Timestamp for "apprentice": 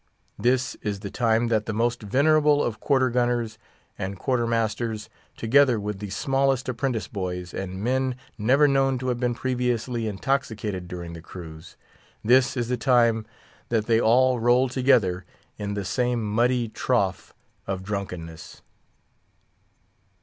6.67-7.07